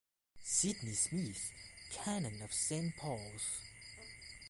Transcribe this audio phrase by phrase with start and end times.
[0.43, 1.51] Sydney Smith,
[1.91, 3.61] Canon of Saint Paul's.